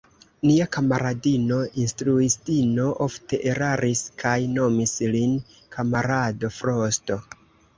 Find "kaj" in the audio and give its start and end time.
4.25-4.35